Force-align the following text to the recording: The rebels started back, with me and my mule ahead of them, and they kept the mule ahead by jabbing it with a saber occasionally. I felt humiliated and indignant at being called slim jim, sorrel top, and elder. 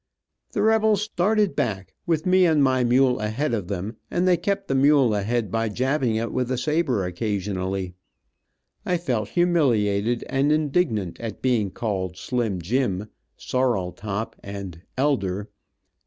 The 0.53 0.63
rebels 0.63 1.03
started 1.03 1.55
back, 1.55 1.93
with 2.07 2.25
me 2.25 2.47
and 2.47 2.63
my 2.63 2.83
mule 2.83 3.19
ahead 3.19 3.53
of 3.53 3.67
them, 3.67 3.97
and 4.09 4.27
they 4.27 4.35
kept 4.35 4.67
the 4.67 4.73
mule 4.73 5.13
ahead 5.13 5.51
by 5.51 5.69
jabbing 5.69 6.15
it 6.15 6.31
with 6.31 6.49
a 6.51 6.57
saber 6.57 7.05
occasionally. 7.05 7.93
I 8.83 8.97
felt 8.97 9.29
humiliated 9.37 10.23
and 10.27 10.51
indignant 10.51 11.19
at 11.19 11.43
being 11.43 11.69
called 11.69 12.17
slim 12.17 12.59
jim, 12.63 13.09
sorrel 13.37 13.91
top, 13.91 14.35
and 14.41 14.81
elder. 14.97 15.51